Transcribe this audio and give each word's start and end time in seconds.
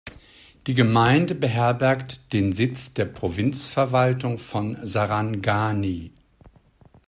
Die 0.65 0.73
Gemeinde 0.73 1.35
beherbergt 1.35 2.33
den 2.33 2.53
Sitz 2.53 2.91
der 2.95 3.05
Provinzverwaltung 3.05 4.39
von 4.39 4.79
Sarangani. 4.81 6.11